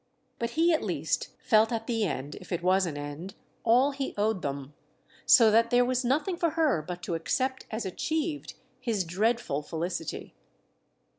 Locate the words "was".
2.63-2.87, 5.85-6.03